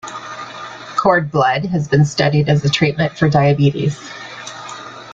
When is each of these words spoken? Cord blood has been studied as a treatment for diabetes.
Cord 0.97 1.29
blood 1.29 1.63
has 1.65 1.87
been 1.87 2.05
studied 2.05 2.49
as 2.49 2.65
a 2.65 2.69
treatment 2.71 3.15
for 3.15 3.29
diabetes. 3.29 3.99